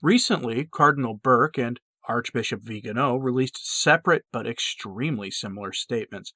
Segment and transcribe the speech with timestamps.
[0.00, 6.32] Recently, Cardinal Burke and Archbishop Vigano released separate but extremely similar statements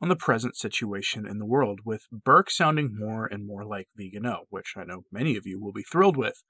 [0.00, 4.46] on the present situation in the world, with Burke sounding more and more like Vigano,
[4.50, 6.42] which I know many of you will be thrilled with.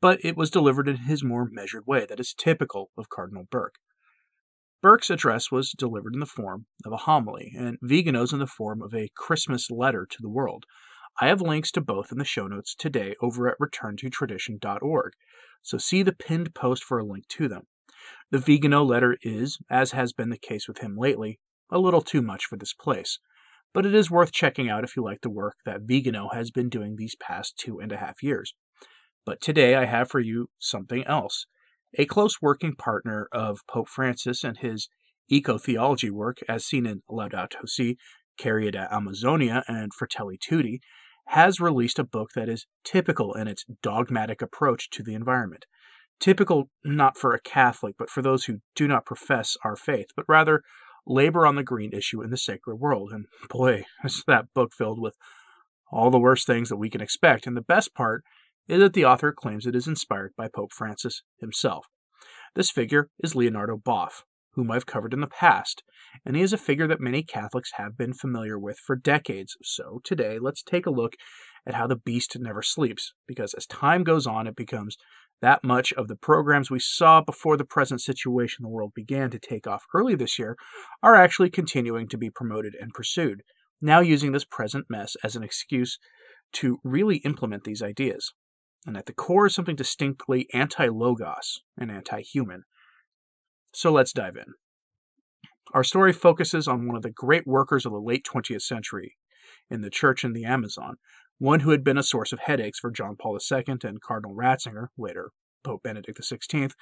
[0.00, 3.74] But it was delivered in his more measured way that is typical of Cardinal Burke.
[4.82, 8.82] Burke's address was delivered in the form of a homily, and Vigano's in the form
[8.82, 10.64] of a Christmas letter to the world.
[11.20, 15.12] I have links to both in the show notes today over at returntotradition.org,
[15.62, 17.66] so see the pinned post for a link to them.
[18.30, 21.38] The Vigano letter is, as has been the case with him lately,
[21.70, 23.18] a little too much for this place,
[23.72, 26.68] but it is worth checking out if you like the work that Vigano has been
[26.68, 28.54] doing these past two and a half years.
[29.24, 31.46] But today I have for you something else.
[31.94, 34.88] A close working partner of Pope Francis and his
[35.28, 37.96] eco theology work, as seen in Laudato Si,
[38.40, 40.80] Querida Amazonia, and Fratelli Tutti,
[41.26, 45.66] has released a book that is typical in its dogmatic approach to the environment.
[46.20, 50.24] Typical not for a Catholic, but for those who do not profess our faith, but
[50.28, 50.62] rather
[51.06, 53.10] labor on the green issue in the secular world.
[53.12, 55.16] And boy, is that book filled with
[55.90, 57.46] all the worst things that we can expect.
[57.46, 58.24] And the best part
[58.68, 61.86] is that the author claims it is inspired by Pope Francis himself.
[62.54, 64.22] This figure is Leonardo Boff,
[64.54, 65.82] whom I've covered in the past,
[66.24, 69.56] and he is a figure that many Catholics have been familiar with for decades.
[69.62, 71.14] So today, let's take a look
[71.66, 74.96] at how the beast never sleeps, because as time goes on, it becomes
[75.40, 79.38] that much of the programs we saw before the present situation the world began to
[79.38, 80.56] take off early this year
[81.02, 83.42] are actually continuing to be promoted and pursued,
[83.80, 85.98] now using this present mess as an excuse
[86.52, 88.32] to really implement these ideas.
[88.86, 92.64] And at the core is something distinctly anti logos and anti human.
[93.74, 94.54] So let's dive in.
[95.72, 99.16] Our story focuses on one of the great workers of the late 20th century
[99.70, 100.96] in the church in the Amazon,
[101.38, 104.88] one who had been a source of headaches for John Paul II and Cardinal Ratzinger,
[104.98, 105.30] later
[105.64, 106.72] Pope Benedict XVI,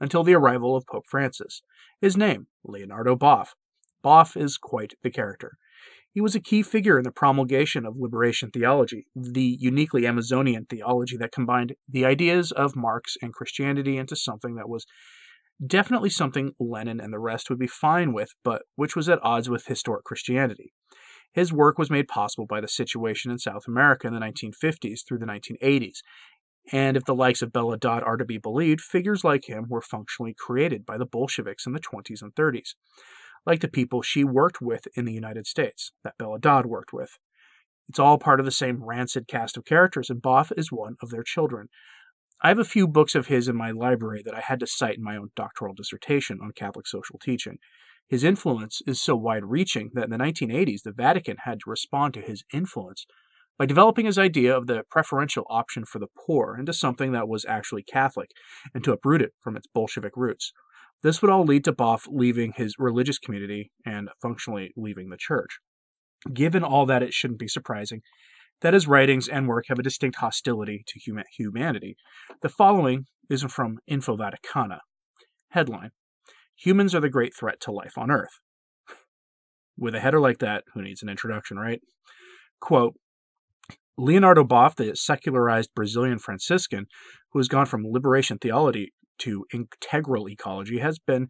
[0.00, 1.62] until the arrival of Pope Francis.
[2.00, 3.48] His name, Leonardo Boff.
[4.04, 5.56] Boff is quite the character.
[6.12, 11.16] He was a key figure in the promulgation of liberation theology, the uniquely Amazonian theology
[11.16, 14.86] that combined the ideas of Marx and Christianity into something that was
[15.64, 19.48] definitely something Lenin and the rest would be fine with, but which was at odds
[19.48, 20.72] with historic Christianity.
[21.32, 25.18] His work was made possible by the situation in South America in the 1950s through
[25.18, 25.98] the 1980s.
[26.72, 29.82] And if the likes of Bella Dodd are to be believed, figures like him were
[29.82, 32.70] functionally created by the Bolsheviks in the 20s and 30s,
[33.44, 37.18] like the people she worked with in the United States, that Bella Dodd worked with.
[37.88, 41.10] It's all part of the same rancid cast of characters, and Boff is one of
[41.10, 41.68] their children.
[42.42, 44.96] I have a few books of his in my library that I had to cite
[44.96, 47.58] in my own doctoral dissertation on Catholic social teaching.
[48.08, 52.12] His influence is so wide reaching that in the 1980s, the Vatican had to respond
[52.14, 53.06] to his influence
[53.58, 57.46] by developing his idea of the preferential option for the poor into something that was
[57.46, 58.30] actually Catholic
[58.74, 60.52] and to uproot it from its Bolshevik roots.
[61.02, 65.60] This would all lead to Boff leaving his religious community and functionally leaving the church.
[66.32, 68.02] Given all that, it shouldn't be surprising
[68.64, 70.98] that his writings and work have a distinct hostility to
[71.36, 71.96] humanity.
[72.40, 74.78] The following is from Info Vaticana.
[75.50, 75.90] Headline
[76.56, 78.40] Humans are the great threat to life on Earth.
[79.76, 81.82] With a header like that, who needs an introduction, right?
[82.58, 82.94] Quote
[83.98, 86.86] Leonardo Boff, the secularized Brazilian Franciscan
[87.32, 91.28] who has gone from liberation theology to integral ecology, has been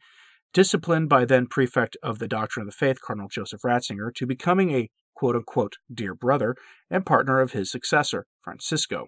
[0.52, 4.70] disciplined by then prefect of the Doctrine of the Faith, Cardinal Joseph Ratzinger, to becoming
[4.70, 4.88] a
[5.24, 6.54] quote unquote dear brother
[6.90, 9.06] and partner of his successor, Francisco.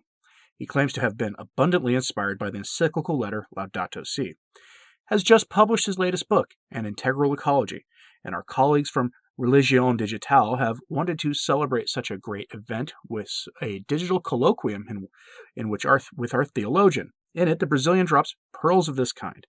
[0.57, 4.33] He claims to have been abundantly inspired by the encyclical letter Laudato Si
[5.09, 7.85] has just published his latest book, An Integral Ecology,
[8.25, 13.29] and our colleagues from Religion Digitale have wanted to celebrate such a great event with
[13.61, 15.09] a digital colloquium in,
[15.55, 17.11] in which our, with our theologian.
[17.35, 19.47] In it, the Brazilian drops pearls of this kind.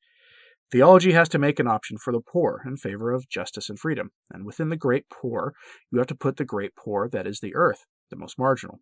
[0.71, 4.11] Theology has to make an option for the poor in favor of justice and freedom.
[4.31, 5.53] And within the great poor,
[5.91, 8.79] you have to put the great poor that is the earth, the most marginal.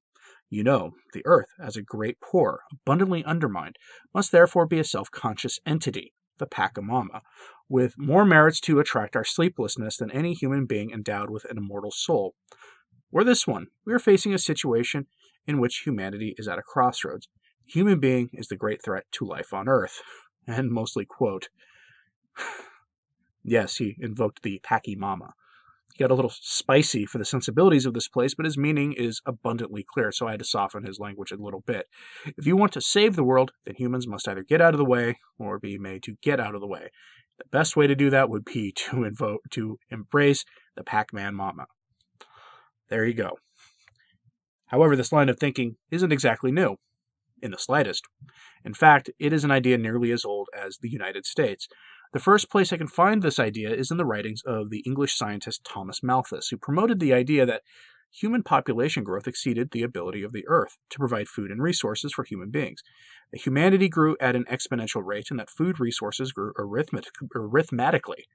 [0.49, 3.75] You know, the earth, as a great poor, abundantly undermined,
[4.13, 7.21] must therefore be a self conscious entity, the Pachamama,
[7.69, 11.91] with more merits to attract our sleeplessness than any human being endowed with an immortal
[11.91, 12.33] soul.
[13.11, 15.05] Or this one, we are facing a situation
[15.45, 17.27] in which humanity is at a crossroads.
[17.67, 20.01] Human being is the great threat to life on earth.
[20.47, 21.49] And mostly quote.
[23.43, 25.31] yes, he invoked the Pachamama.
[25.93, 29.21] He got a little spicy for the sensibilities of this place, but his meaning is
[29.25, 31.87] abundantly clear, so I had to soften his language a little bit.
[32.37, 34.83] If you want to save the world, then humans must either get out of the
[34.85, 36.89] way or be made to get out of the way.
[37.37, 40.43] The best way to do that would be to invoke to embrace
[40.75, 41.67] the Pac-Man Mama.
[42.89, 43.37] There you go.
[44.67, 46.75] However, this line of thinking isn't exactly new.
[47.41, 48.03] in the slightest.
[48.63, 51.67] In fact, it is an idea nearly as old as the United States.
[52.13, 55.15] The first place I can find this idea is in the writings of the English
[55.15, 57.61] scientist Thomas Malthus, who promoted the idea that
[58.11, 62.23] human population growth exceeded the ability of the Earth to provide food and resources for
[62.23, 62.81] human beings.
[63.31, 68.25] That humanity grew at an exponential rate and that food resources grew arithmetic- arithmetically,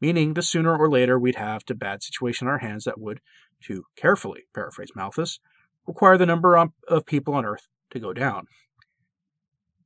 [0.00, 3.20] meaning the sooner or later we'd have a bad situation in our hands that would,
[3.62, 5.38] to carefully paraphrase Malthus,
[5.86, 6.56] require the number
[6.88, 8.46] of people on Earth to go down.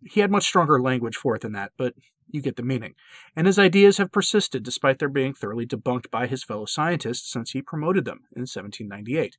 [0.04, 1.94] He had much stronger language for it than that, but
[2.30, 2.94] you get the meaning.
[3.34, 7.52] And his ideas have persisted despite their being thoroughly debunked by his fellow scientists since
[7.52, 9.36] he promoted them in 1798.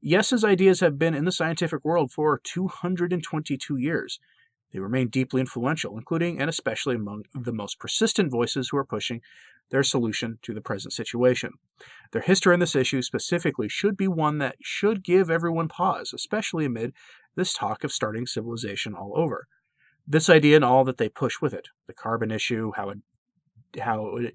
[0.00, 4.18] Yes, his ideas have been in the scientific world for 222 years.
[4.72, 9.20] They remain deeply influential, including and especially among the most persistent voices who are pushing
[9.70, 11.52] their solution to the present situation.
[12.12, 16.64] Their history on this issue specifically should be one that should give everyone pause, especially
[16.64, 16.94] amid
[17.36, 19.46] this talk of starting civilization all over.
[20.12, 22.98] This idea and all that they push with it, the carbon issue, how it,
[23.80, 24.34] how it,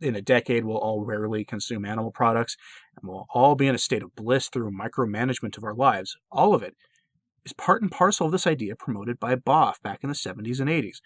[0.00, 2.56] in a decade we'll all rarely consume animal products,
[2.96, 6.54] and we'll all be in a state of bliss through micromanagement of our lives, all
[6.54, 6.74] of it
[7.44, 10.70] is part and parcel of this idea promoted by Boff back in the 70s and
[10.70, 11.02] 80s.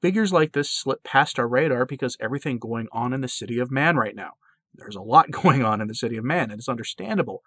[0.00, 3.70] Figures like this slip past our radar because everything going on in the city of
[3.70, 4.32] man right now.
[4.74, 7.42] There's a lot going on in the city of man, and it's understandable.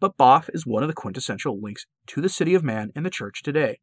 [0.00, 3.10] But Boff is one of the quintessential links to the city of man in the
[3.10, 3.78] church today.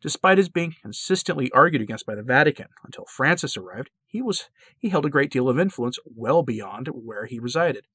[0.00, 4.48] Despite his being consistently argued against by the Vatican until Francis arrived, he was
[4.78, 7.86] he held a great deal of influence well beyond where he resided.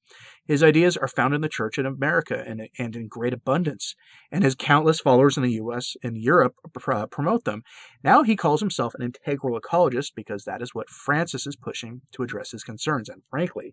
[0.45, 3.95] His ideas are found in the church in America and, and in great abundance,
[4.31, 6.55] and his countless followers in the US and Europe
[6.87, 7.63] uh, promote them.
[8.03, 12.23] Now he calls himself an integral ecologist because that is what Francis is pushing to
[12.23, 13.64] address his concerns, and frankly,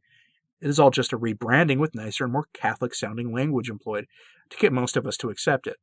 [0.62, 4.06] it is all just a rebranding with nicer and more Catholic sounding language employed
[4.48, 5.76] to get most of us to accept it.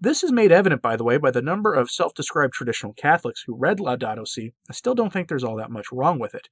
[0.00, 3.44] This is made evident, by the way, by the number of self described traditional Catholics
[3.46, 6.48] who read Laudato Si and still don't think there's all that much wrong with it.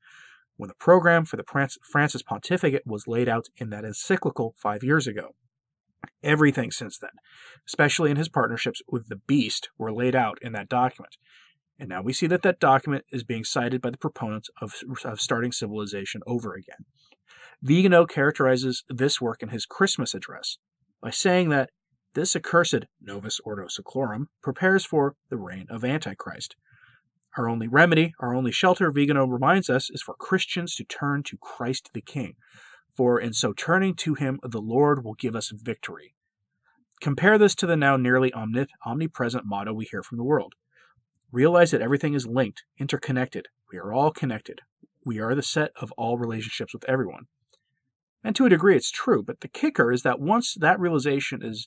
[0.56, 1.44] When the program for the
[1.90, 5.34] Francis pontificate was laid out in that encyclical five years ago.
[6.22, 7.10] Everything since then,
[7.66, 11.16] especially in his partnerships with the beast, were laid out in that document.
[11.78, 15.20] And now we see that that document is being cited by the proponents of, of
[15.20, 16.84] starting civilization over again.
[17.62, 20.58] Vigano characterizes this work in his Christmas address
[21.00, 21.70] by saying that
[22.14, 26.56] this accursed Novus Ordo Seclorum prepares for the reign of Antichrist.
[27.38, 31.38] Our only remedy, our only shelter, Vigano reminds us, is for Christians to turn to
[31.38, 32.34] Christ the King,
[32.94, 36.14] for in so turning to him, the Lord will give us victory.
[37.00, 40.54] Compare this to the now nearly omnipresent motto we hear from the world.
[41.32, 43.48] Realize that everything is linked, interconnected.
[43.72, 44.60] We are all connected.
[45.04, 47.24] We are the set of all relationships with everyone.
[48.24, 49.22] And to a degree, it's true.
[49.22, 51.66] But the kicker is that once that realization is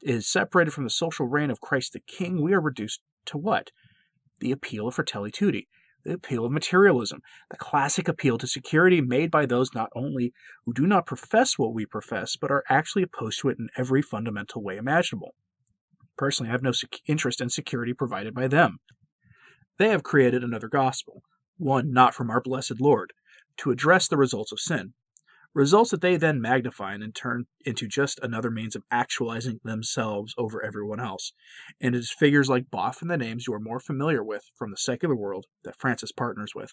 [0.00, 3.70] is separated from the social reign of Christ the King, we are reduced to what?
[4.40, 5.68] The appeal of fratelli tutti,
[6.04, 7.20] the appeal of materialism,
[7.50, 10.32] the classic appeal to security made by those not only
[10.64, 14.02] who do not profess what we profess, but are actually opposed to it in every
[14.02, 15.34] fundamental way imaginable.
[16.16, 18.78] Personally, I have no sec- interest in security provided by them.
[19.78, 21.22] They have created another gospel,
[21.56, 23.12] one not from our blessed Lord,
[23.58, 24.94] to address the results of sin,
[25.54, 30.64] results that they then magnify and turn into just another means of actualizing themselves over
[30.64, 31.32] everyone else.
[31.80, 34.70] And it is figures like Boff and the names you are more familiar with from
[34.70, 36.72] the secular world that Francis partners with.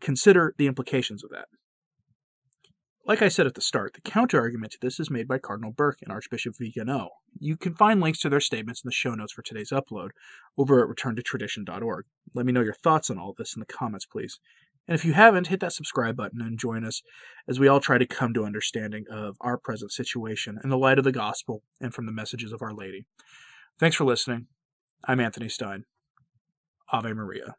[0.00, 1.46] Consider the implications of that.
[3.08, 6.00] Like I said at the start, the counterargument to this is made by Cardinal Burke
[6.02, 7.08] and Archbishop Vigano.
[7.40, 10.10] You can find links to their statements in the show notes for today's upload
[10.58, 12.04] over at returntotradition.org.
[12.38, 14.38] Let me know your thoughts on all this in the comments, please.
[14.86, 17.02] And if you haven't, hit that subscribe button and join us
[17.48, 20.98] as we all try to come to understanding of our present situation in the light
[20.98, 23.06] of the gospel and from the messages of Our Lady.
[23.76, 24.46] Thanks for listening.
[25.02, 25.84] I'm Anthony Stine.
[26.92, 27.56] Ave Maria.